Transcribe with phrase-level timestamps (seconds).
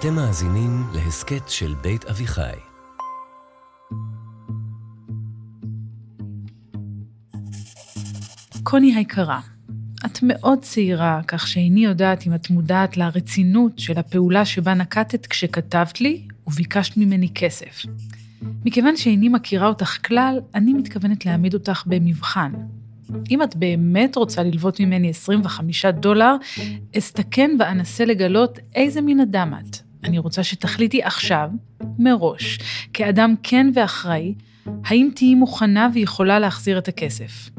[0.00, 2.56] אתם מאזינים להסכת של בית אביחי.
[8.62, 9.40] קוני היקרה,
[10.06, 16.00] את מאוד צעירה, כך שאיני יודעת אם את מודעת לרצינות של הפעולה שבה נקטת כשכתבת
[16.00, 17.82] לי וביקשת ממני כסף.
[18.64, 22.52] מכיוון שאיני מכירה אותך כלל, אני מתכוונת להעמיד אותך במבחן.
[23.30, 26.36] אם את באמת רוצה ללוות ממני 25 דולר,
[26.98, 29.85] אסתכן ואנסה לגלות איזה מין אדם את.
[30.04, 31.50] אני רוצה שתחליטי עכשיו,
[31.98, 32.58] מראש,
[32.92, 34.34] כאדם כן ואחראי,
[34.84, 37.50] האם תהיי מוכנה ויכולה להחזיר את הכסף.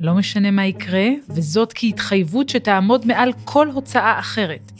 [0.00, 4.72] לא משנה מה יקרה, וזאת כהתחייבות שתעמוד מעל כל הוצאה אחרת.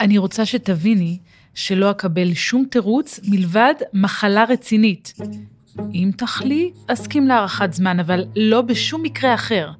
[0.00, 1.18] אני רוצה שתביני
[1.54, 5.14] שלא אקבל שום תירוץ מלבד מחלה רצינית.
[5.94, 9.70] אם תחלי, אסכים להארכת זמן, אבל לא בשום מקרה אחר.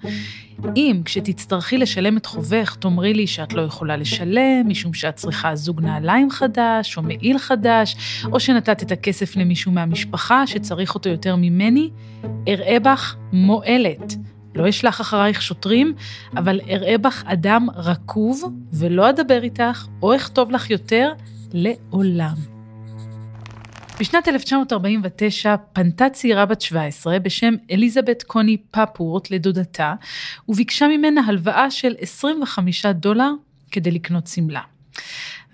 [0.76, 5.80] אם כשתצטרכי לשלם את חובך, תאמרי לי שאת לא יכולה לשלם, משום שאת צריכה זוג
[5.80, 7.96] נעליים חדש, או מעיל חדש,
[8.32, 11.90] או שנתת את הכסף למישהו מהמשפחה שצריך אותו יותר ממני,
[12.48, 14.14] אראה בך מועלת.
[14.54, 15.94] לא אשלח אחרייך שוטרים,
[16.36, 21.12] אבל אראה בך אדם רקוב, ולא אדבר איתך, או אכתוב לך יותר,
[21.52, 22.53] לעולם.
[24.00, 29.94] בשנת 1949 פנתה צעירה בת 17 בשם אליזבת קוני פפורט לדודתה,
[30.48, 33.30] וביקשה ממנה הלוואה של 25 דולר
[33.70, 34.60] כדי לקנות שמלה.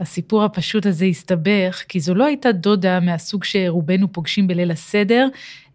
[0.00, 5.28] הסיפור הפשוט הזה הסתבך, כי זו לא הייתה דודה מהסוג שרובנו פוגשים בליל הסדר,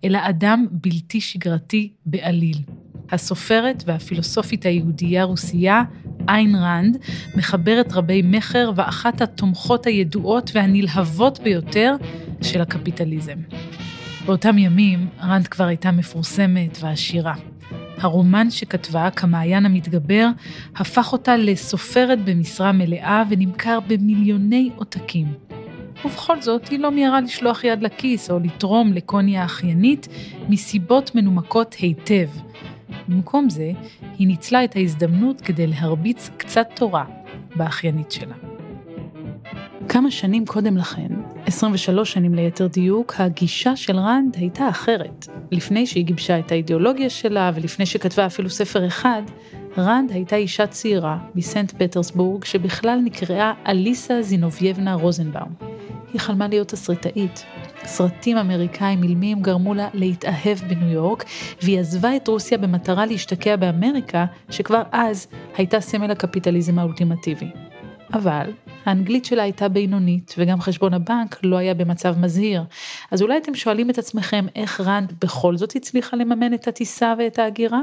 [0.03, 2.57] אלא אדם בלתי שגרתי בעליל.
[3.11, 5.83] הסופרת והפילוסופית היהודייה רוסייה,
[6.29, 6.97] איין רנד,
[7.35, 11.95] מחברת רבי מכר ואחת התומכות הידועות והנלהבות ביותר
[12.41, 13.37] של הקפיטליזם.
[14.25, 17.33] באותם ימים רנד כבר הייתה מפורסמת ועשירה.
[17.97, 20.27] הרומן שכתבה, כמעיין המתגבר,
[20.75, 25.27] הפך אותה לסופרת במשרה מלאה ונמכר במיליוני עותקים.
[26.05, 30.07] ובכל זאת, היא לא מיהרה לשלוח יד לכיס או לתרום לקוני האחיינית
[30.49, 32.29] מסיבות מנומקות היטב.
[33.07, 33.71] במקום זה,
[34.17, 37.05] היא ניצלה את ההזדמנות כדי להרביץ קצת תורה
[37.55, 38.54] באחיינית שלה.
[39.89, 41.07] כמה שנים קודם לכן,
[41.45, 45.27] 23 שנים ליתר דיוק, הגישה של רנד הייתה אחרת.
[45.51, 49.21] לפני שהיא גיבשה את האידיאולוגיה שלה ולפני שכתבה אפילו ספר אחד,
[49.77, 55.53] רנד הייתה אישה צעירה מסנט פטרסבורג שבכלל נקראה אליסה זינובייבנה רוזנבאום.
[56.13, 57.45] היא חלמה להיות תסריטאית.
[57.85, 61.25] סרטים אמריקאים אילמים גרמו לה להתאהב בניו יורק,
[61.61, 67.49] והיא עזבה את רוסיה במטרה להשתקע באמריקה, שכבר אז הייתה סמל הקפיטליזם האולטימטיבי.
[68.13, 68.51] אבל
[68.85, 72.63] האנגלית שלה הייתה בינונית, וגם חשבון הבנק לא היה במצב מזהיר.
[73.11, 77.39] אז אולי אתם שואלים את עצמכם איך רנד בכל זאת הצליחה לממן את הטיסה ואת
[77.39, 77.81] ההגירה?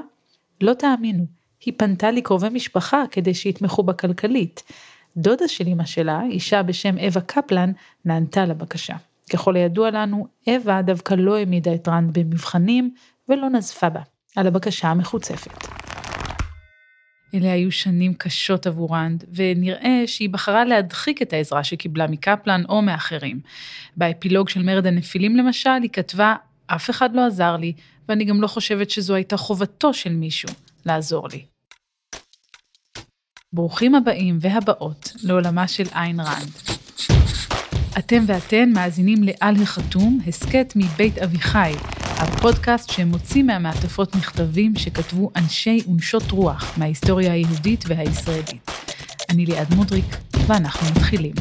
[0.60, 1.24] לא תאמינו,
[1.64, 4.62] היא פנתה לקרובי משפחה כדי שיתמכו בה כלכלית.
[5.16, 7.72] דודה של אמא שלה, אישה בשם אווה קפלן,
[8.04, 8.94] נענתה לבקשה.
[9.32, 12.94] ככל הידוע לנו, אווה דווקא לא העמידה את רנד במבחנים
[13.28, 14.00] ולא נזפה בה,
[14.36, 15.66] על הבקשה המחוצפת.
[17.34, 22.82] אלה היו שנים קשות עבור רנד, ונראה שהיא בחרה להדחיק את העזרה שקיבלה מקפלן או
[22.82, 23.40] מאחרים.
[23.96, 26.34] באפילוג של מרד הנפילים למשל, היא כתבה,
[26.66, 27.72] אף אחד לא עזר לי,
[28.08, 30.48] ואני גם לא חושבת שזו הייתה חובתו של מישהו
[30.86, 31.44] לעזור לי.
[33.52, 36.52] ברוכים הבאים והבאות לעולמה של איין רנד.
[37.98, 41.72] אתם ואתן מאזינים לעל החתום, הסכת מבית אביחי,
[42.22, 48.70] הפודקאסט שמוציא מהמעטפות מכתבים שכתבו אנשי ונשות רוח מההיסטוריה היהודית והישראלית.
[49.30, 50.16] אני ליעד מודריק,
[50.46, 51.32] ואנחנו מתחילים.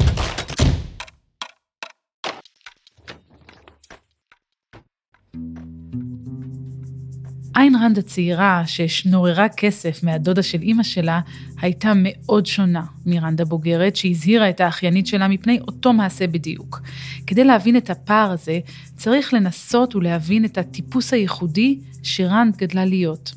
[7.56, 11.20] איין רנד הצעירה, ששנוררה כסף מהדודה של אימא שלה,
[11.60, 16.80] הייתה מאוד שונה מרנד הבוגרת, שהזהירה את האחיינית שלה מפני אותו מעשה בדיוק.
[17.26, 18.60] כדי להבין את הפער הזה,
[18.96, 23.32] צריך לנסות ולהבין את הטיפוס הייחודי שרנד גדלה להיות.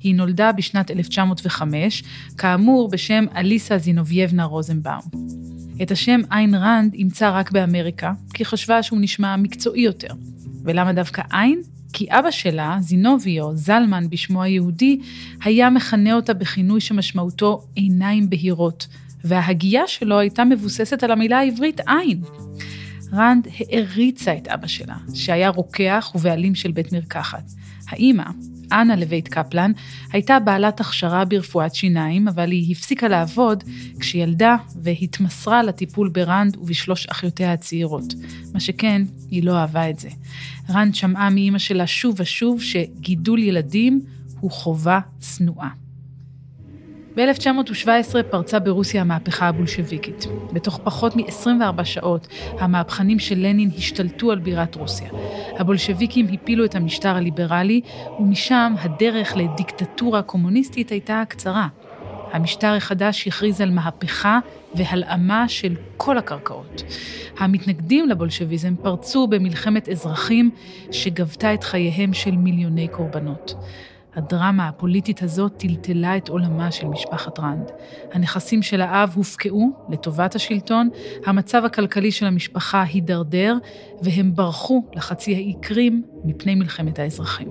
[0.00, 2.02] היא נולדה בשנת 1905,
[2.38, 5.02] כאמור בשם אליסה זינובייבנה רוזנבאום.
[5.82, 10.14] את השם איין רנד אימצה רק באמריקה, כי חשבה שהוא נשמע מקצועי יותר.
[10.64, 11.77] ולמה דווקא איין?
[11.92, 15.00] כי אבא שלה, זינוביו, זלמן בשמו היהודי,
[15.44, 18.86] היה מכנה אותה בכינוי שמשמעותו עיניים בהירות,
[19.24, 22.22] וההגייה שלו הייתה מבוססת על המילה העברית עין.
[23.12, 27.52] רנד העריצה את אבא שלה, שהיה רוקח ובעלים של בית מרקחת.
[27.88, 28.24] האימא,
[28.72, 29.72] אנה לבית קפלן,
[30.12, 33.64] הייתה בעלת הכשרה ברפואת שיניים, אבל היא הפסיקה לעבוד
[34.00, 38.14] כשילדה והתמסרה לטיפול ברנד ובשלוש אחיותיה הצעירות.
[38.54, 40.08] מה שכן, היא לא אהבה את זה.
[40.70, 44.00] רנד שמעה מאימא שלה שוב ושוב שגידול ילדים
[44.40, 45.87] הוא חובה שנואה.
[47.18, 50.26] ב-1917 פרצה ברוסיה המהפכה הבולשביקית.
[50.52, 52.28] בתוך פחות מ-24 שעות,
[52.58, 55.08] המהפכנים של לנין השתלטו על בירת רוסיה.
[55.58, 57.80] הבולשביקים הפילו את המשטר הליברלי,
[58.20, 61.68] ומשם הדרך לדיקטטורה קומוניסטית הייתה קצרה.
[62.32, 64.38] המשטר החדש הכריז על מהפכה
[64.74, 66.82] והלאמה של כל הקרקעות.
[67.38, 70.50] המתנגדים לבולשביזם פרצו במלחמת אזרחים
[70.90, 73.54] שגבתה את חייהם של מיליוני קורבנות.
[74.18, 77.70] הדרמה הפוליטית הזאת טלטלה את עולמה של משפחת רנד.
[78.12, 80.88] הנכסים של האב הופקעו לטובת השלטון,
[81.26, 83.56] המצב הכלכלי של המשפחה הידרדר,
[84.02, 87.48] והם ברחו לחצי האי קרים מפני מלחמת האזרחים.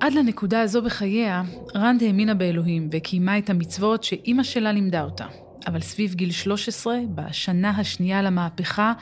[0.00, 1.42] עד לנקודה הזו בחייה,
[1.74, 5.26] רנד האמינה באלוהים וקיימה את המצוות שאימא שלה לימדה אותה.
[5.66, 8.92] אבל סביב גיל 13, בשנה השנייה למהפכה,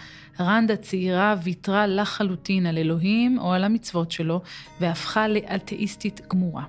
[0.40, 4.40] רנד הצעירה ויתרה לחלוטין על אלוהים או על המצוות שלו,
[4.80, 6.64] והפכה לאתאיסטית גמורה.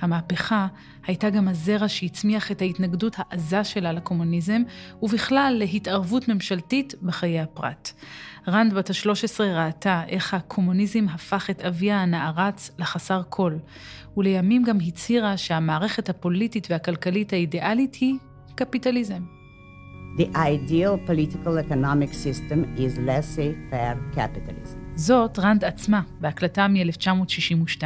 [0.00, 0.66] המהפכה
[1.06, 4.62] הייתה גם הזרע שהצמיח את ההתנגדות העזה שלה לקומוניזם,
[5.02, 7.92] ובכלל להתערבות ממשלתית בחיי הפרט.
[8.48, 13.56] רנד בת ה-13 ראתה איך הקומוניזם הפך את אביה הנערץ לחסר כל,
[14.16, 18.14] ולימים גם הצהירה שהמערכת הפוליטית והכלכלית האידיאלית היא
[18.61, 19.23] קפיטליזם.
[20.17, 24.77] The ideal political economic system is laissez-faire capitalism.
[24.95, 27.83] זאת רנד עצמה, בהקלטה מ-1962.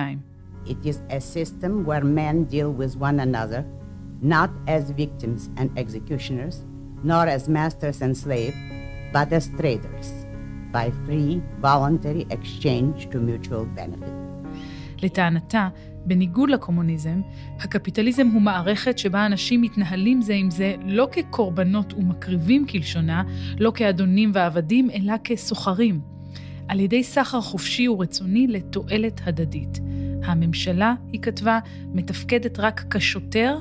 [0.66, 3.64] It is a system where men deal with one another,
[4.22, 6.56] not as victims and executioners,
[7.04, 8.58] nor as masters and slaves,
[9.14, 10.08] but as traders,
[10.72, 14.16] by free, voluntary exchange to mutual benefit.
[15.04, 15.70] לטענתה,
[16.07, 17.21] בניגוד לקומוניזם,
[17.61, 23.23] הקפיטליזם הוא מערכת שבה אנשים מתנהלים זה עם זה לא כקורבנות ומקריבים כלשונה,
[23.59, 26.01] לא כאדונים ועבדים, אלא כסוחרים,
[26.69, 29.81] על ידי סחר חופשי ורצוני לתועלת הדדית.
[30.25, 31.59] הממשלה, היא כתבה,
[31.93, 33.59] מתפקדת רק כשוטר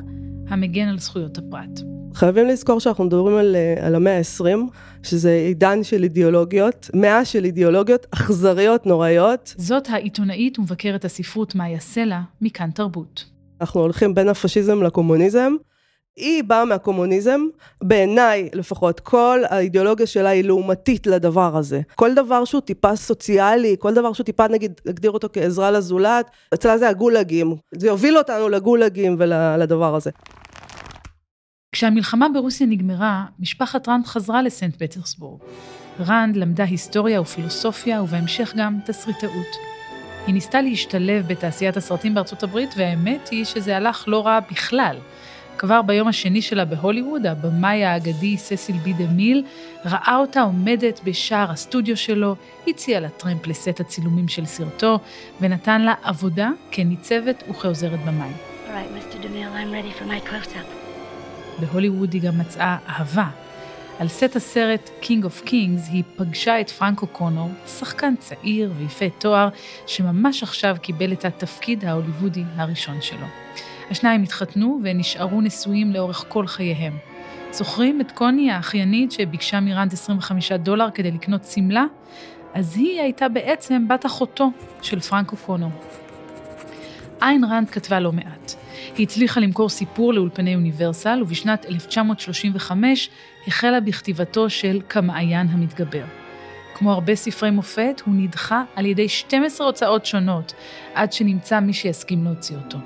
[0.47, 1.94] המגן על זכויות הפרט.
[2.15, 4.45] חייבים לזכור שאנחנו מדברים על, אה, על המאה ה-20,
[5.03, 9.53] שזה עידן של אידיאולוגיות, מאה של אידיאולוגיות אכזריות, נוראיות.
[9.57, 13.25] זאת העיתונאית ומבקרת הספרות מאיה סלע, מכאן תרבות.
[13.61, 15.53] אנחנו הולכים בין הפשיזם לקומוניזם.
[16.15, 17.41] היא באה מהקומוניזם,
[17.83, 21.81] בעיניי לפחות, כל האידיאולוגיה שלה היא לעומתית לדבר הזה.
[21.95, 26.77] כל דבר שהוא טיפה סוציאלי, כל דבר שהוא טיפה נגיד, נגדיר אותו כעזרה לזולת, אצלה
[26.77, 27.55] זה הגולגים.
[27.75, 30.11] זה יוביל אותנו לגולגים ולדבר הזה.
[31.75, 35.39] כשהמלחמה ברוסיה נגמרה, משפחת רנד חזרה לסנט פטרסבורג.
[35.99, 39.55] רנד למדה היסטוריה ופילוסופיה, ובהמשך גם תסריטאות.
[40.27, 44.97] היא ניסתה להשתלב בתעשיית הסרטים בארצות הברית, והאמת היא שזה הלך לא רע בכלל.
[45.57, 49.43] כבר ביום השני שלה בהוליווד, הבמאי האגדי ססיל בי דה מיל
[49.85, 52.35] ראה אותה עומדת בשער הסטודיו שלו,
[52.67, 54.99] הציע לה טרמפ לסט הצילומים של סרטו,
[55.41, 58.31] ונתן לה עבודה כניצבת וכעוזרת במאי.
[61.59, 63.27] בהוליווד היא גם מצאה אהבה.
[63.99, 69.49] על סט הסרט King of Kings היא פגשה את פרנקו קונור, שחקן צעיר ויפה תואר,
[69.87, 73.25] שממש עכשיו קיבל את התפקיד ההוליוודי הראשון שלו.
[73.91, 76.97] השניים התחתנו ונשארו נשואים לאורך כל חייהם.
[77.51, 81.85] זוכרים את קוני האחיינית שביקשה מרנד 25 דולר כדי לקנות שמלה?
[82.53, 84.49] אז היא הייתה בעצם בת אחותו
[84.81, 85.71] של פרנקו קונור.
[87.21, 88.53] איין רנד כתבה לא מעט.
[88.97, 93.09] היא הצליחה למכור סיפור לאולפני אוניברסל, ובשנת 1935
[93.47, 96.03] החלה בכתיבתו של כמעיין המתגבר.
[96.75, 100.53] כמו הרבה ספרי מופת, הוא נדחה על ידי 12 הוצאות שונות,
[100.93, 102.77] עד שנמצא מי שיסכים להוציא אותו.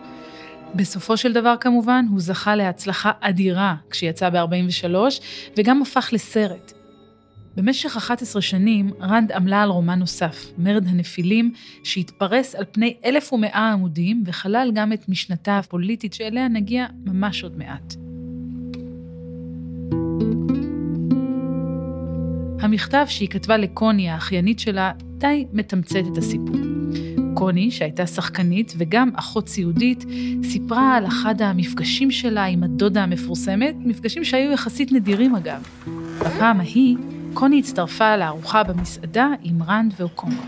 [0.75, 4.95] בסופו של דבר כמובן, הוא זכה להצלחה אדירה כשיצא ב-43,
[5.57, 6.78] וגם הפך לסרט.
[7.55, 11.53] במשך 11 שנים, רנד עמלה על רומן נוסף, מרד הנפילים,
[11.83, 17.95] שהתפרס על פני 1,100 עמודים, וכלל גם את משנתה הפוליטית, שאליה נגיע ממש עוד מעט.
[22.61, 26.55] המכתב שהיא כתבה לקוני, האחיינית שלה, די מתמצת את הסיפור.
[27.33, 30.05] קוני, שהייתה שחקנית וגם אחות סיעודית,
[30.43, 35.63] סיפרה על אחד המפגשים שלה עם הדודה המפורסמת, מפגשים שהיו יחסית נדירים אגב.
[36.19, 36.97] בפעם ההיא,
[37.33, 40.43] קוני הצטרפה לארוחה במסעדה עם רנד ואו'קונור.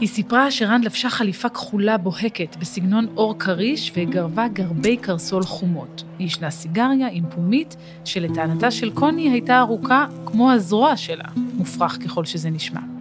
[0.00, 6.04] היא סיפרה שרנד לבשה חליפה כחולה בוהקת בסגנון עור כריש וגרבה גרבי קרסול חומות.
[6.18, 12.24] היא עישנה סיגריה עם פומית, שלטענתה של קוני הייתה ארוכה כמו הזרוע שלה, מופרך ככל
[12.24, 12.97] שזה נשמע.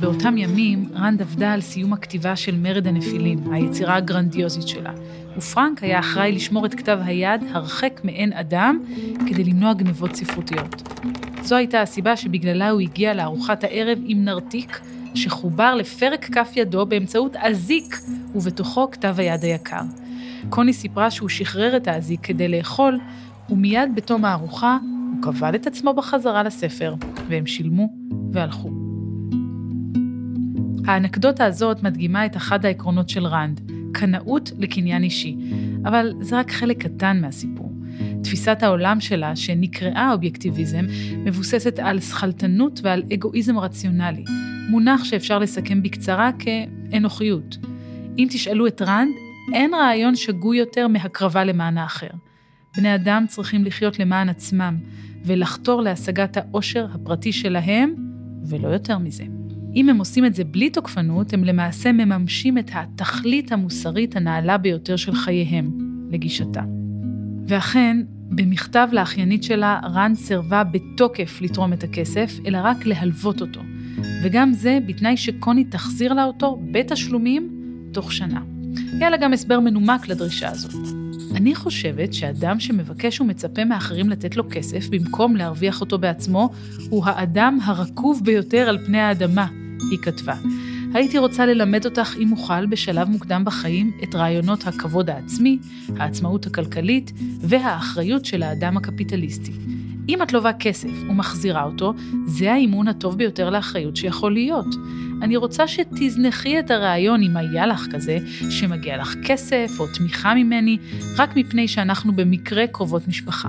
[0.00, 4.92] באותם ימים, רנד עבדה על סיום הכתיבה של מרד הנפילים, היצירה הגרנדיוזית שלה,
[5.36, 8.78] ופרנק היה אחראי לשמור את כתב היד הרחק מעין אדם,
[9.26, 10.82] כדי למנוע גנבות ספרותיות.
[11.42, 14.80] זו הייתה הסיבה שבגללה הוא הגיע לארוחת הערב עם נרתיק,
[15.14, 18.00] שחובר לפרק כף ידו באמצעות אזיק,
[18.34, 19.82] ובתוכו כתב היד היקר.
[20.50, 22.98] קוני סיפרה שהוא שחרר את האזיק כדי לאכול,
[23.50, 26.94] ומיד בתום הארוחה הוא קבל את עצמו בחזרה לספר,
[27.28, 27.88] והם שילמו
[28.32, 28.87] והלכו.
[30.88, 33.60] האנקדוטה הזאת מדגימה את אחד העקרונות של רנד,
[33.92, 35.36] קנאות לקניין אישי,
[35.84, 37.72] אבל זה רק חלק קטן מהסיפור.
[38.22, 40.84] תפיסת העולם שלה, שנקראה אובייקטיביזם,
[41.24, 44.24] מבוססת על שכלתנות ועל אגואיזם רציונלי,
[44.70, 47.56] מונח שאפשר לסכם בקצרה כאנוכיות.
[48.18, 49.12] אם תשאלו את רנד,
[49.54, 52.10] אין רעיון שגוי יותר מהקרבה למען האחר.
[52.76, 54.76] בני אדם צריכים לחיות למען עצמם,
[55.24, 57.94] ולחתור להשגת העושר הפרטי שלהם,
[58.48, 59.24] ולא יותר מזה.
[59.74, 64.96] אם הם עושים את זה בלי תוקפנות, הם למעשה מממשים את התכלית המוסרית הנעלה ביותר
[64.96, 65.70] של חייהם,
[66.10, 66.62] לגישתה.
[67.48, 67.96] ואכן,
[68.30, 73.60] במכתב לאחיינית שלה, רן סירבה בתוקף לתרום את הכסף, אלא רק להלוות אותו.
[74.22, 77.48] וגם זה בתנאי שקוני תחזיר לה אותו בתשלומים
[77.92, 78.40] תוך שנה.
[78.92, 80.74] היה לה גם הסבר מנומק לדרישה הזאת.
[81.34, 86.50] אני חושבת שאדם שמבקש ומצפה מאחרים לתת לו כסף במקום להרוויח אותו בעצמו,
[86.90, 89.46] הוא האדם הרקוב ביותר על פני האדמה,
[89.90, 90.34] היא כתבה.
[90.94, 95.58] הייתי רוצה ללמד אותך, אם אוכל, בשלב מוקדם בחיים, את רעיונות הכבוד העצמי,
[95.96, 99.52] העצמאות הכלכלית והאחריות של האדם הקפיטליסטי.
[100.08, 101.94] אם את לובה כסף ומחזירה אותו,
[102.26, 104.74] זה האימון הטוב ביותר לאחריות שיכול להיות.
[105.22, 108.18] אני רוצה שתזנחי את הרעיון, אם היה לך כזה,
[108.50, 110.78] שמגיע לך כסף או תמיכה ממני,
[111.16, 113.48] רק מפני שאנחנו במקרה קרובות משפחה.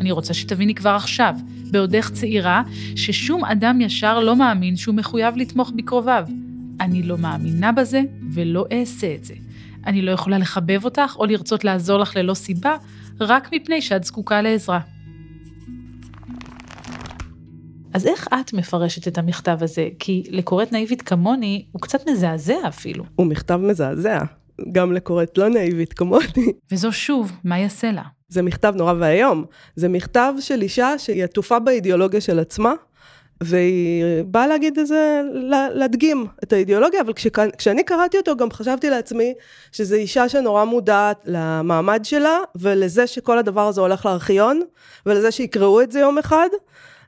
[0.00, 1.34] אני רוצה שתביני כבר עכשיו,
[1.74, 2.62] בעודך צעירה,
[2.96, 6.24] ששום אדם ישר לא מאמין שהוא מחויב לתמוך בקרוביו.
[6.80, 8.02] אני לא מאמינה בזה
[8.32, 9.34] ולא אעשה את זה.
[9.86, 12.76] אני לא יכולה לחבב אותך או לרצות לעזור לך ללא סיבה,
[13.20, 14.80] רק מפני שאת זקוקה לעזרה.
[17.94, 19.88] אז איך את מפרשת את המכתב הזה?
[19.98, 23.04] כי לקוראת נאיבית כמוני, הוא קצת מזעזע אפילו.
[23.16, 24.18] הוא מכתב מזעזע,
[24.72, 26.52] גם לקוראת לא נאיבית כמוני.
[26.72, 28.02] וזו שוב, מה יעשה לה?
[28.34, 29.44] זה מכתב נורא ואיום.
[29.76, 32.72] זה מכתב של אישה שהיא עטופה באידיאולוגיה של עצמה,
[33.40, 35.22] והיא באה להגיד את זה,
[35.74, 39.34] להדגים את האידיאולוגיה, אבל כשכ, כשאני קראתי אותו גם חשבתי לעצמי
[39.72, 44.62] שזו אישה שנורא מודעת למעמד שלה, ולזה שכל הדבר הזה הולך לארכיון,
[45.06, 46.48] ולזה שיקראו את זה יום אחד.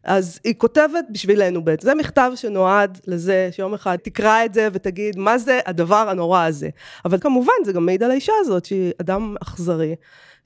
[0.05, 1.89] אז היא כותבת בשבילנו בעצם.
[1.89, 6.69] זה מכתב שנועד לזה שיום אחד תקרא את זה ותגיד מה זה הדבר הנורא הזה.
[7.05, 9.95] אבל כמובן זה גם מעיד על האישה הזאת שהיא אדם אכזרי.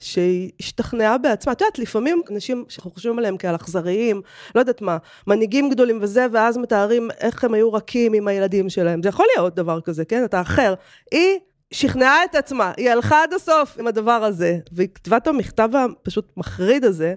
[0.03, 1.53] שהיא השתכנעה בעצמה.
[1.53, 4.21] את יודעת, לפעמים אנשים שאנחנו חושבים עליהם כעל אכזריים,
[4.55, 9.03] לא יודעת מה, מנהיגים גדולים וזה, ואז מתארים איך הם היו רכים עם הילדים שלהם.
[9.03, 10.25] זה יכול להיות דבר כזה, כן?
[10.25, 10.73] אתה אחר.
[11.11, 11.39] היא
[11.71, 16.25] שכנעה את עצמה, היא הלכה עד הסוף עם הדבר הזה, והיא כתבה את המכתב הפשוט
[16.37, 17.13] מחריד הזה.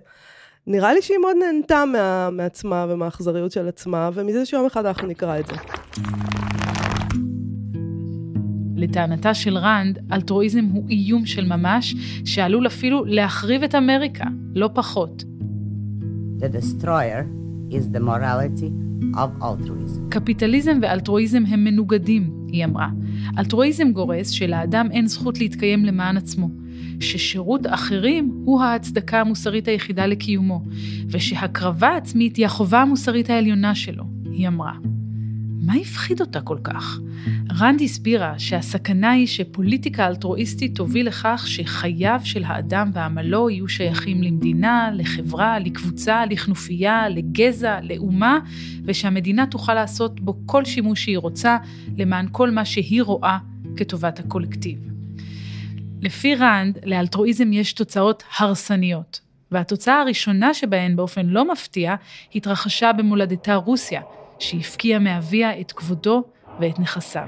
[0.67, 5.39] נראה לי שהיא מאוד נהנתה מה, מעצמה ומהאכזריות של עצמה, ומזה שיום אחד אנחנו נקרא
[5.39, 5.55] את זה.
[8.85, 14.25] לטענתה של רנד, אלטרואיזם הוא איום של ממש, שעלול אפילו להחריב את אמריקה,
[14.55, 15.25] לא פחות.
[16.39, 17.25] The destroyer
[17.71, 18.71] is the morality
[19.15, 20.01] of altruism.
[20.11, 22.89] קפיטליזם ואלטרואיזם הם מנוגדים, היא אמרה.
[23.39, 26.49] אלטרואיזם גורס שלאדם אין זכות להתקיים למען עצמו,
[27.01, 30.63] ששירות אחרים הוא ההצדקה המוסרית היחידה לקיומו,
[31.11, 34.73] ושהקרבה עצמית היא החובה המוסרית העליונה שלו, היא אמרה.
[35.67, 36.99] מה הפחיד אותה כל כך?
[37.61, 44.91] רנד הסבירה שהסכנה היא שפוליטיקה אלטרואיסטית תוביל לכך שחייו של האדם ועמלו יהיו שייכים למדינה,
[44.95, 48.39] לחברה, לקבוצה, לכנופיה, לגזע, לאומה,
[48.85, 51.59] ושהמדינה תוכל לעשות בו כל שימוש שהיא רוצה
[51.97, 53.39] למען כל מה שהיא רואה
[53.77, 54.79] כטובת הקולקטיב.
[56.01, 61.95] לפי רנד, לאלטרואיזם יש תוצאות הרסניות, והתוצאה הראשונה שבהן באופן לא מפתיע,
[62.35, 64.01] התרחשה במולדתה רוסיה,
[64.39, 66.23] שהפקיע מאביה את כבודו
[66.61, 67.27] ואת נכסיו.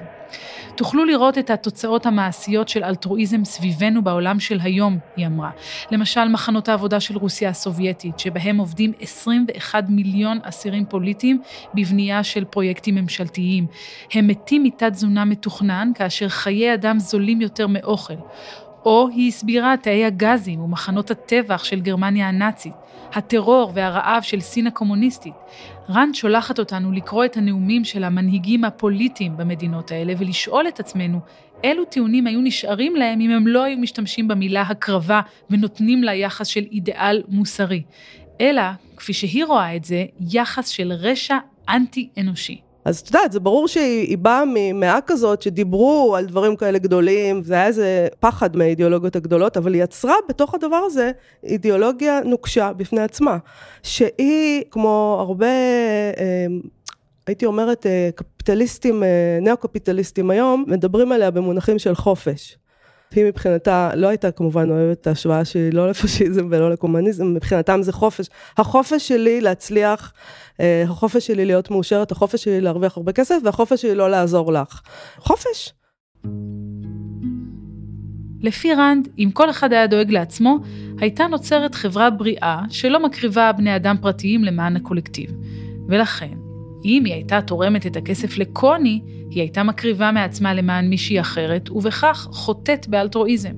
[0.77, 5.51] תוכלו לראות את התוצאות המעשיות של אלטרואיזם סביבנו בעולם של היום, היא אמרה.
[5.91, 11.41] למשל, מחנות העבודה של רוסיה הסובייטית, שבהם עובדים 21 מיליון אסירים פוליטיים
[11.75, 13.67] בבנייה של פרויקטים ממשלתיים.
[14.13, 18.15] הם מתים מתת תזונה מתוכנן, כאשר חיי אדם זולים יותר מאוכל.
[18.85, 22.73] או היא הסבירה תאי הגזים ומחנות הטבח של גרמניה הנאצית,
[23.17, 25.35] הטרור והרעב של סין הקומוניסטית.
[25.91, 31.21] רנד שולחת אותנו לקרוא את הנאומים של המנהיגים הפוליטיים במדינות האלה ולשאול את עצמנו
[31.65, 35.21] אילו טיעונים היו נשארים להם אם הם לא היו משתמשים במילה הקרבה
[35.51, 37.83] ונותנים לה יחס של אידיאל מוסרי,
[38.41, 38.63] אלא,
[38.97, 41.37] כפי שהיא רואה את זה, יחס של רשע
[41.69, 42.66] אנטי-אנושי.
[42.87, 47.55] אז את יודעת, זה ברור שהיא באה ממאה כזאת שדיברו על דברים כאלה גדולים, זה
[47.55, 51.11] היה איזה פחד מהאידיאולוגיות הגדולות, אבל היא יצרה בתוך הדבר הזה
[51.45, 53.39] אידיאולוגיה נוקשה בפני עצמה,
[53.83, 56.47] שהיא, כמו הרבה, אה,
[57.27, 62.59] הייתי אומרת, אה, קפיטליסטים, אה, ניאו-קפיטליסטים היום, מדברים עליה במונחים של חופש.
[63.15, 67.93] היא מבחינתה לא הייתה כמובן אוהבת את ההשוואה שלי לא לפשיזם ולא לקומוניזם, מבחינתם זה
[67.93, 68.27] חופש.
[68.59, 70.13] החופש שלי להצליח,
[70.61, 74.81] אה, החופש שלי להיות מאושרת, החופש שלי להרוויח הרבה כסף, והחופש שלי לא לעזור לך.
[75.19, 75.73] חופש.
[78.41, 80.59] לפי רנד, אם כל אחד היה דואג לעצמו,
[81.01, 85.31] הייתה נוצרת חברה בריאה שלא מקריבה בני אדם פרטיים למען הקולקטיב.
[85.89, 86.35] ולכן,
[86.87, 89.01] אם היא הייתה תורמת את הכסף לקוני,
[89.31, 93.53] היא הייתה מקריבה מעצמה למען מישהי אחרת, ובכך חוטאת באלטרואיזם.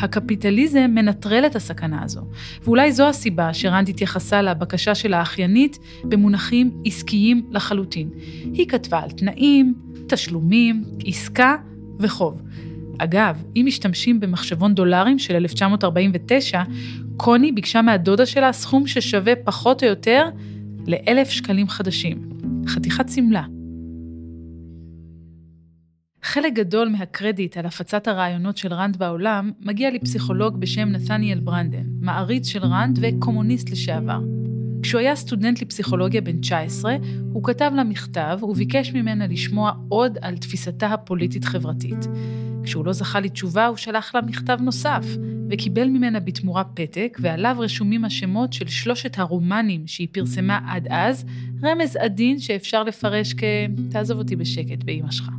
[0.00, 2.20] הקפיטליזם מנטרל את הסכנה הזו,
[2.64, 8.08] ואולי זו הסיבה שרנד התייחסה לבקשה של האחיינית במונחים עסקיים לחלוטין.
[8.54, 9.74] היא כתבה על תנאים,
[10.08, 11.56] תשלומים, עסקה
[11.98, 12.42] וחוב.
[12.98, 16.62] אגב, אם משתמשים במחשבון דולרים של 1949,
[17.16, 20.24] קוני ביקשה מהדודה שלה סכום ששווה פחות או יותר
[20.86, 22.31] לאלף שקלים חדשים.
[22.66, 23.44] חתיכת שמלה.
[26.22, 32.46] חלק גדול מהקרדיט על הפצת הרעיונות של רנד בעולם מגיע לפסיכולוג בשם נתניאל ברנדן, מעריץ
[32.46, 34.20] של רנד וקומוניסט לשעבר.
[34.82, 36.96] כשהוא היה סטודנט לפסיכולוגיה בן 19,
[37.32, 42.06] הוא כתב לה מכתב וביקש ממנה לשמוע עוד על תפיסתה הפוליטית-חברתית.
[42.64, 45.06] כשהוא לא זכה לתשובה, הוא שלח לה מכתב נוסף,
[45.50, 51.24] וקיבל ממנה בתמורה פתק, ועליו רשומים השמות של שלושת הרומנים שהיא פרסמה עד אז,
[51.62, 53.44] רמז עדין שאפשר לפרש כ...
[53.90, 55.30] תעזוב אותי בשקט, באמא שלך.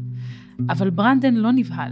[0.69, 1.91] אבל ברנדן לא נבהל.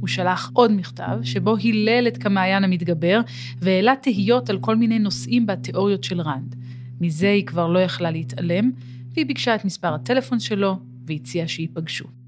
[0.00, 3.20] הוא שלח עוד מכתב, שבו הילל את כמעיין המתגבר,
[3.58, 6.54] והעלה תהיות על כל מיני נושאים בתיאוריות של רנד.
[7.00, 8.70] מזה היא כבר לא יכלה להתעלם,
[9.14, 12.21] והיא ביקשה את מספר הטלפון שלו, והציעה שייפגשו.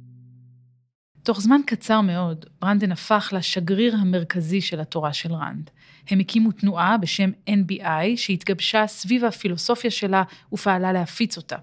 [1.24, 5.70] תוך זמן קצר מאוד, ברנדן הפך לשגריר המרכזי של התורה של רנד.
[6.08, 11.56] הם הקימו תנועה בשם NBI, שהתגבשה סביב הפילוסופיה שלה ופעלה להפיץ אותה.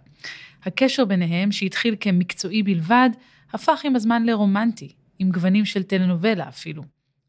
[0.66, 3.10] הקשר ביניהם, שהתחיל כמקצועי בלבד,
[3.54, 6.84] הפך עם הזמן לרומנטי, עם גוונים של טלנובלה אפילו.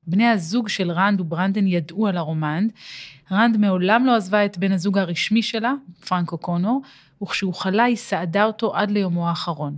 [0.07, 2.73] בני הזוג של רנד וברנדן ידעו על הרומן.
[3.33, 5.73] רנד מעולם לא עזבה את בן הזוג הרשמי שלה,
[6.09, 6.83] פרנק או'קונור,
[7.23, 9.77] וכשהוא חלה היא סעדה אותו עד ליומו האחרון.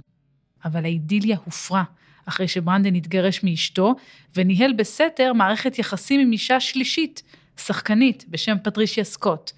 [0.64, 1.84] אבל האידיליה הופרה,
[2.26, 3.94] אחרי שברנדן התגרש מאשתו,
[4.36, 7.22] וניהל בסתר מערכת יחסים עם אישה שלישית,
[7.56, 9.52] שחקנית, בשם פטרישיה סקוט.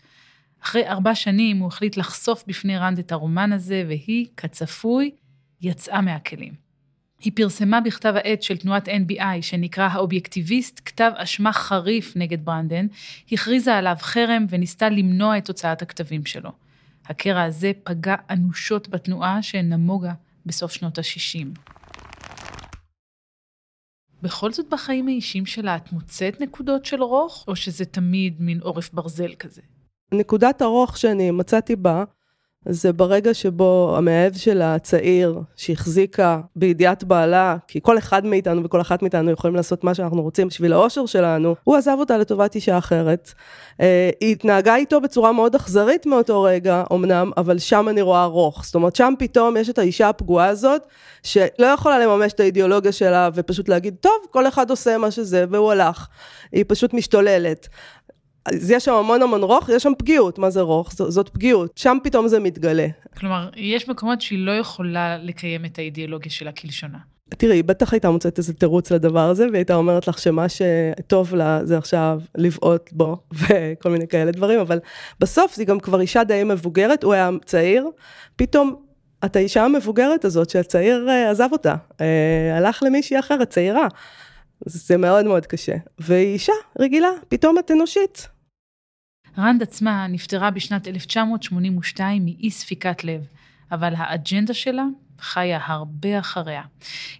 [0.63, 5.11] אחרי ארבע שנים הוא החליט לחשוף בפני רנד את הרומן הזה, והיא, כצפוי,
[5.63, 6.67] יצאה מהכלים.
[7.21, 12.87] היא פרסמה בכתב העת של תנועת NBI, שנקרא האובייקטיביסט, כתב אשמה חריף נגד ברנדן,
[13.33, 16.51] הכריזה עליו חרם וניסתה למנוע את הוצאת הכתבים שלו.
[17.07, 20.13] הקרע הזה פגע אנושות בתנועה שנמוגה
[20.47, 21.76] בסוף שנות ה-60.
[24.23, 28.93] בכל זאת בחיים האישיים שלה את מוצאת נקודות של רוך, או שזה תמיד מין עורף
[28.93, 29.63] ברזל כזה?
[30.15, 32.05] נקודת הרוך שאני מצאתי בה,
[32.69, 39.03] זה ברגע שבו המאהב של הצעיר, שהחזיקה בידיעת בעלה, כי כל אחד מאיתנו וכל אחת
[39.03, 43.33] מאיתנו יכולים לעשות מה שאנחנו רוצים בשביל האושר שלנו, הוא עזב אותה לטובת אישה אחרת.
[43.81, 48.65] אה, היא התנהגה איתו בצורה מאוד אכזרית מאותו רגע, אמנם, אבל שם אני רואה רוך.
[48.65, 50.83] זאת אומרת, שם פתאום יש את האישה הפגועה הזאת,
[51.23, 55.73] שלא יכולה לממש את האידיאולוגיה שלה ופשוט להגיד, טוב, כל אחד עושה מה שזה, והוא
[55.73, 56.07] הלך.
[56.53, 57.69] היא פשוט משתוללת.
[58.47, 60.93] אז יש שם המון המון רוך, יש שם פגיעות, מה זה רוך?
[60.93, 62.87] ז, זאת פגיעות, שם פתאום זה מתגלה.
[63.17, 66.99] כלומר, יש מקומות שהיא לא יכולה לקיים את האידיאולוגיה שלה כלשונה.
[67.29, 71.35] תראי, היא בטח הייתה מוצאת איזה תירוץ לדבר הזה, והיא הייתה אומרת לך שמה שטוב
[71.35, 74.79] לה זה עכשיו לבעוט בו, וכל מיני כאלה דברים, אבל
[75.21, 77.89] בסוף היא גם כבר אישה די מבוגרת, הוא היה צעיר,
[78.37, 78.77] פתאום
[79.25, 83.87] את האישה המבוגרת הזאת שהצעיר אה, עזב אותה, אה, הלך למישהי אחרת, צעירה.
[84.61, 85.77] זה מאוד מאוד קשה.
[85.99, 88.29] והיא אישה רגילה, פתאום את אנושית,
[89.39, 93.27] רנד עצמה נפטרה בשנת 1982 מאי ספיקת לב,
[93.73, 94.85] אבל האג'נדה שלה
[95.21, 96.63] חיה הרבה אחריה.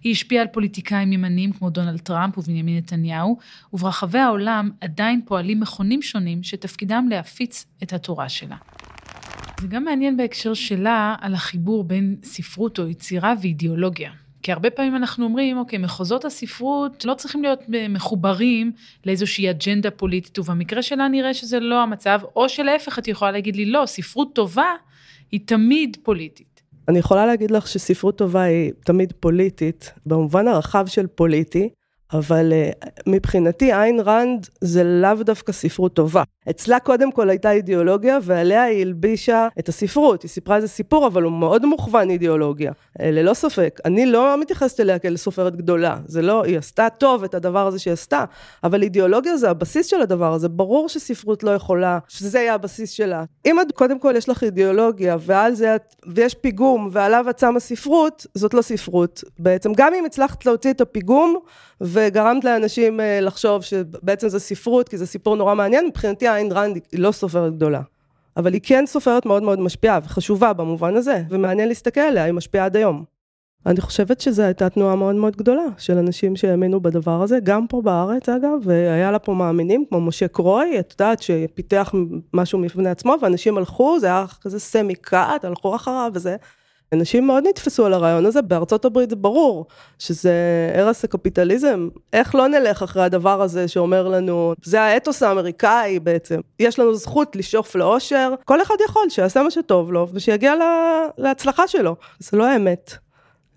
[0.03, 3.37] היא השפיעה על פוליטיקאים ימניים כמו דונלד טראמפ ובנימין נתניהו,
[3.73, 8.55] וברחבי העולם עדיין פועלים מכונים שונים שתפקידם להפיץ את התורה שלה.
[9.61, 14.11] זה גם מעניין בהקשר שלה על החיבור בין ספרות או יצירה ואידיאולוגיה.
[14.47, 18.71] כי הרבה פעמים אנחנו אומרים, אוקיי, מחוזות הספרות לא צריכים להיות מחוברים
[19.05, 23.65] לאיזושהי אג'נדה פוליטית, ובמקרה שלה נראה שזה לא המצב, או שלהפך את יכולה להגיד לי,
[23.65, 24.71] לא, ספרות טובה
[25.31, 26.61] היא תמיד פוליטית.
[26.87, 31.69] אני יכולה להגיד לך שספרות טובה היא תמיד פוליטית, במובן הרחב של פוליטי,
[32.13, 36.23] אבל uh, מבחינתי איין ראנד זה לאו דווקא ספרות טובה.
[36.49, 40.23] אצלה קודם כל הייתה אידיאולוגיה, ועליה היא הלבישה את הספרות.
[40.23, 43.79] היא סיפרה איזה סיפור, אבל הוא מאוד מוכוון אידיאולוגיה, אה, ללא ספק.
[43.85, 47.79] אני לא מתייחסת אליה כאל סופרת גדולה, זה לא, היא עשתה טוב את הדבר הזה
[47.79, 48.23] שהיא עשתה,
[48.63, 50.49] אבל אידיאולוגיה זה הבסיס של הדבר הזה.
[50.49, 53.23] ברור שספרות לא יכולה, שזה יהיה הבסיס שלה.
[53.45, 57.59] אם את, קודם כל יש לך אידיאולוגיה, ועל זה את, ויש פיגום, ועליו את שמה
[57.59, 59.23] ספרות, זאת לא ספרות.
[59.39, 61.39] בעצם, גם אם הצלחת להוציא את הפיגום,
[61.81, 66.79] וגרמת לאנשים אה, לחשוב שבעצם זה ספרות, כי זה סיפור נורא מעניין, מבחינתי איין רנד
[66.91, 67.81] היא לא סופרת גדולה.
[68.37, 72.65] אבל היא כן סופרת מאוד מאוד משפיעה וחשובה במובן הזה, ומעניין להסתכל עליה, היא משפיעה
[72.65, 73.03] עד היום.
[73.65, 77.81] אני חושבת שזו הייתה תנועה מאוד מאוד גדולה של אנשים שהאמינו בדבר הזה, גם פה
[77.81, 81.93] בארץ אגב, והיה לה פה מאמינים כמו משה קרוי, את יודעת, שפיתח
[82.33, 86.35] משהו מפני עצמו, ואנשים הלכו, זה היה כזה סמי קאט, הלכו אחריו וזה.
[86.93, 89.65] אנשים מאוד נתפסו על הרעיון הזה, בארצות הברית זה ברור
[89.99, 90.33] שזה
[90.75, 91.89] הרס הקפיטליזם.
[92.13, 96.39] איך לא נלך אחרי הדבר הזה שאומר לנו, זה האתוס האמריקאי בעצם.
[96.59, 101.67] יש לנו זכות לשאוף לאושר, כל אחד יכול, שיעשה מה שטוב לו ושיגיע לה, להצלחה
[101.67, 101.95] שלו.
[102.19, 102.93] זה לא האמת.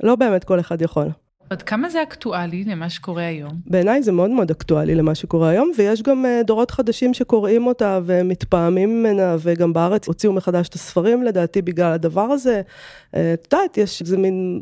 [0.02, 1.06] לא באמת כל אחד יכול.
[1.50, 3.52] עד כמה זה אקטואלי למה שקורה היום?
[3.66, 8.00] בעיניי זה מאוד מאוד אקטואלי למה שקורה היום, ויש גם uh, דורות חדשים שקוראים אותה
[8.06, 12.62] ומתפעמים ממנה, וגם בארץ הוציאו מחדש את הספרים לדעתי בגלל הדבר הזה.
[12.62, 14.60] Uh, את יודעת, יש איזה מין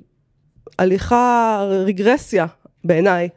[0.78, 2.46] הליכה, רגרסיה
[2.84, 3.28] בעיניי,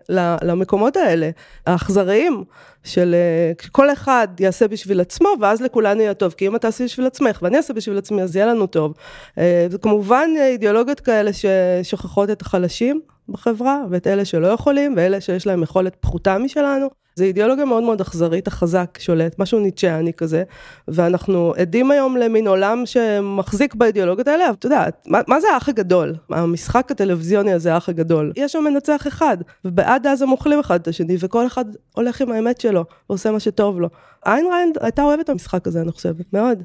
[0.42, 1.30] למקומות האלה,
[1.68, 2.44] האכזריים,
[2.84, 3.16] של
[3.60, 7.08] uh, כל אחד יעשה בשביל עצמו, ואז לכולנו יהיה טוב, כי אם אתה עושה בשביל
[7.08, 8.94] עצמך ואני אעשה בשביל עצמי, אז יהיה לנו טוב.
[9.30, 9.40] Uh,
[9.72, 15.96] וכמובן אידיאולוגיות כאלה ששוכחות את החלשים, בחברה, ואת אלה שלא יכולים, ואלה שיש להם יכולת
[15.96, 16.88] פחותה משלנו.
[17.16, 20.44] זה אידיאולוגיה מאוד מאוד אכזרית, החזק שולט, משהו ניטשיאני כזה,
[20.88, 25.70] ואנחנו עדים היום למין עולם שמחזיק באידיאולוגיות האלה, אבל אתה יודע, מה, מה זה האח
[25.70, 26.16] הגדול?
[26.30, 28.34] המשחק הטלוויזיוני הזה, האח הגדול.
[28.36, 32.32] יש שם מנצח אחד, ובעד אז הם אוכלים אחד את השני, וכל אחד הולך עם
[32.32, 33.90] האמת שלו, ועושה מה שטוב לו.
[34.26, 36.64] איין ריין הייתה אוהבת את המשחק הזה, אני חושבת, מאוד.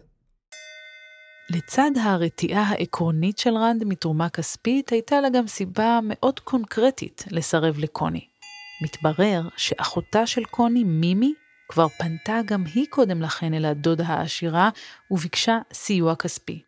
[1.51, 8.27] לצד הרתיעה העקרונית של רנד מתרומה כספית, הייתה לה גם סיבה מאוד קונקרטית לסרב לקוני.
[8.83, 11.35] מתברר שאחותה של קוני, מימי,
[11.69, 14.71] כבר פנתה גם היא קודם לכן אל הדודה העשירה
[15.11, 16.63] וביקשה סיוע כספי.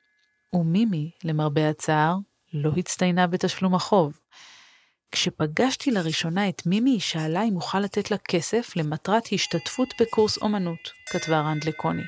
[0.53, 2.17] ומימי, למרבה הצער,
[2.53, 4.19] לא הצטיינה בתשלום החוב.
[5.12, 10.91] כשפגשתי לראשונה את מימי, היא שאלה אם אוכל לתת לה כסף למטרת השתתפות בקורס אומנות,
[11.11, 12.03] כתבה רנד לקוני.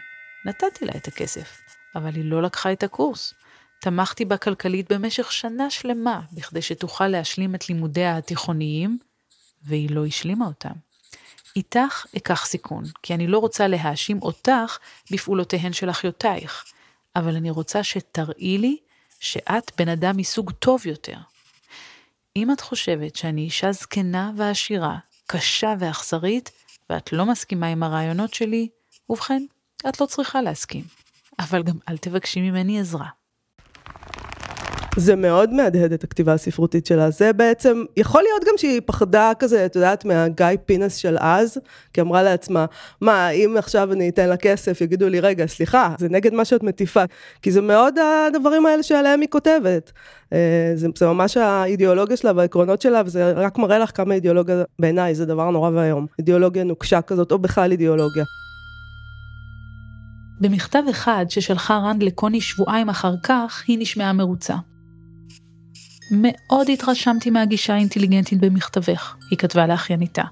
[0.46, 1.60] נתתי לה את הכסף,
[1.94, 3.34] אבל היא לא לקחה את הקורס.
[3.80, 8.98] תמכתי בה כלכלית במשך שנה שלמה, בכדי שתוכל להשלים את לימודיה התיכוניים,
[9.62, 10.72] והיא לא השלימה אותם.
[11.56, 14.78] איתך אקח סיכון, כי אני לא רוצה להאשים אותך
[15.10, 16.64] בפעולותיהן של אחיותייך,
[17.16, 18.76] אבל אני רוצה שתראי לי
[19.20, 21.16] שאת בן אדם מסוג טוב יותר.
[22.36, 26.50] אם את חושבת שאני אישה זקנה ועשירה, קשה ואכזרית,
[26.90, 28.68] ואת לא מסכימה עם הרעיונות שלי,
[29.08, 29.42] ובכן,
[29.88, 30.84] את לא צריכה להסכים.
[31.40, 33.06] אבל גם אל תבקשי ממני עזרה.
[34.96, 37.10] זה מאוד מהדהד את הכתיבה הספרותית שלה.
[37.10, 41.58] זה בעצם, יכול להיות גם שהיא פחדה כזה, את יודעת, מהגיא פינס של אז,
[41.92, 42.66] כי אמרה לעצמה,
[43.00, 46.62] מה, אם עכשיו אני אתן לה כסף, יגידו לי, רגע, סליחה, זה נגד מה שאת
[46.62, 47.04] מטיפה.
[47.42, 49.92] כי זה מאוד הדברים האלה שעליהם היא כותבת.
[50.32, 55.14] אה, זה, זה ממש האידיאולוגיה שלה והעקרונות שלה, וזה רק מראה לך כמה אידיאולוגיה, בעיניי,
[55.14, 56.06] זה דבר נורא ואיום.
[56.18, 58.24] אידיאולוגיה נוקשה כזאת, או בכלל אידיאולוגיה.
[60.40, 64.54] במכתב אחד ששלחה רנד לקוני שבועיים אחר כך, היא נשמעה מרוצה.
[66.10, 70.22] מאוד התרשמתי מהגישה האינטליגנטית במכתבך, היא כתבה לאחייניתה.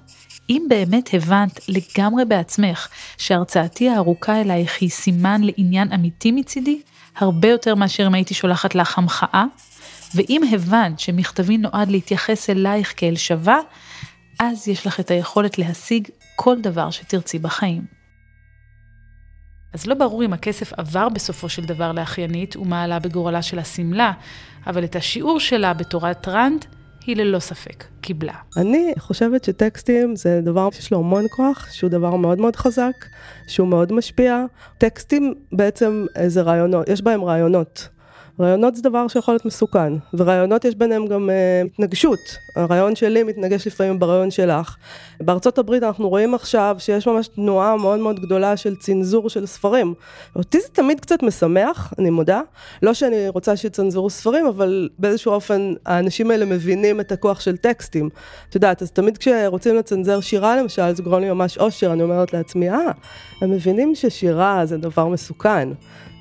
[0.49, 6.81] אם באמת הבנת לגמרי בעצמך שהרצאתי הארוכה אלייך היא סימן לעניין אמיתי מצידי,
[7.15, 9.45] הרבה יותר מאשר אם הייתי שולחת לך המחאה,
[10.15, 13.59] ואם הבנת שמכתבי נועד להתייחס אלייך כאל שווה,
[14.39, 17.98] אז יש לך את היכולת להשיג כל דבר שתרצי בחיים.
[19.73, 24.11] אז לא ברור אם הכסף עבר בסופו של דבר לאחיינית ומה עלה בגורלה של השמלה,
[24.67, 26.65] אבל את השיעור שלה בתורת ראנד,
[27.05, 28.33] היא ללא ספק קיבלה.
[28.57, 33.05] אני חושבת שטקסטים זה דבר שיש לו המון כוח, שהוא דבר מאוד מאוד חזק,
[33.47, 34.45] שהוא מאוד משפיע.
[34.77, 37.89] טקסטים בעצם זה רעיונות, יש בהם רעיונות.
[38.39, 42.19] רעיונות זה דבר שיכול להיות מסוכן, ורעיונות יש ביניהם גם uh, התנגשות.
[42.55, 44.75] הרעיון שלי מתנגש לפעמים ברעיון שלך.
[45.21, 49.93] בארצות הברית אנחנו רואים עכשיו שיש ממש תנועה מאוד מאוד גדולה של צנזור של ספרים.
[50.35, 52.41] אותי זה תמיד קצת משמח, אני מודה.
[52.81, 58.09] לא שאני רוצה שיצנזרו ספרים, אבל באיזשהו אופן האנשים האלה מבינים את הכוח של טקסטים.
[58.49, 62.33] את יודעת, אז תמיד כשרוצים לצנזר שירה למשל, זה גורם לי ממש אושר, אני אומרת
[62.33, 62.91] לעצמי, אה,
[63.41, 65.69] הם מבינים ששירה זה דבר מסוכן.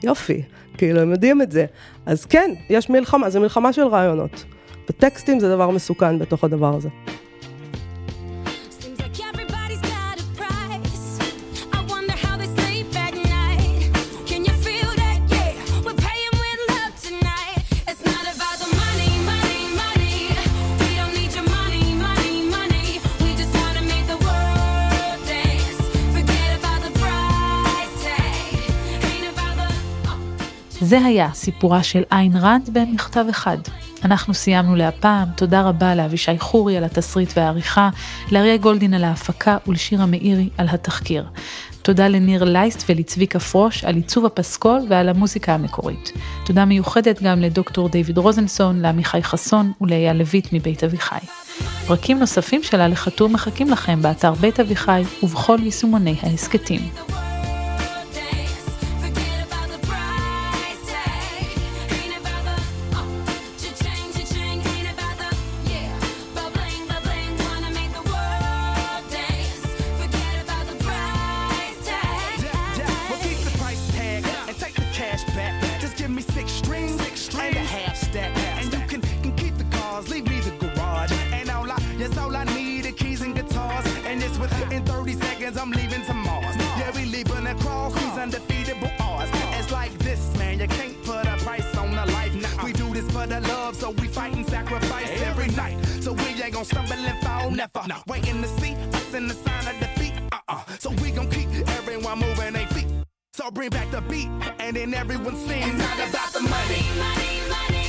[0.02, 0.42] יופי.
[0.78, 1.66] כאילו, הם יודעים את זה.
[2.06, 4.44] אז כן, יש מלחמה, זה מלחמה של רעיונות.
[4.90, 6.88] וטקסטים זה דבר מסוכן בתוך הדבר הזה.
[30.80, 33.58] זה היה סיפורה של איין רנד במכתב אחד.
[34.04, 37.90] אנחנו סיימנו להפעם, תודה רבה לאבישי חורי על התסריט והעריכה,
[38.32, 41.24] לאריה גולדין על ההפקה ולשירה מאירי על התחקיר.
[41.82, 46.12] תודה לניר לייסט ולצביקה פרוש על עיצוב הפסקול ועל המוזיקה המקורית.
[46.46, 51.26] תודה מיוחדת גם לדוקטור דיוויד רוזנסון, לעמיחי חסון ולאייל לויט מבית אביחי.
[51.86, 57.17] פרקים נוספים של הלכתור מחכים לכם באתר בית אביחי ובכל יישומוני ההסכתים.
[93.88, 95.82] So we fight and sacrifice every night.
[96.02, 97.86] So we ain't gonna stumble and fall, never.
[98.06, 100.12] Waiting to see us in the sign of defeat.
[100.30, 100.62] Uh-uh.
[100.78, 101.48] So we gon' keep
[101.78, 102.86] everyone moving their feet.
[103.32, 105.66] So bring back the beat, and then everyone sings.
[105.66, 106.82] It's not about the money.
[106.98, 107.88] money, money.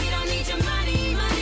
[0.00, 1.37] We don't need your money, money, money.